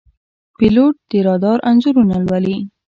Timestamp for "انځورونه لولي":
1.69-2.57